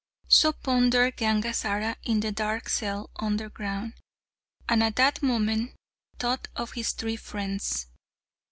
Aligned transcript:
So 0.29 0.51
pondered 0.53 1.15
Gangazara 1.17 1.95
in 2.03 2.21
the 2.21 2.31
dark 2.31 2.69
cell 2.69 3.11
underground, 3.17 3.93
and 4.67 4.81
at 4.83 4.95
that 4.95 5.21
moment 5.21 5.75
thought 6.17 6.47
of 6.55 6.71
his 6.71 6.93
three 6.93 7.17
friends. 7.17 7.85